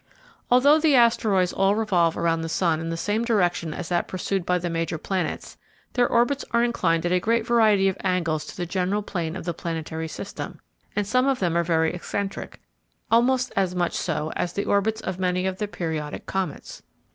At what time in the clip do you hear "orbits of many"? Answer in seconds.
14.65-15.45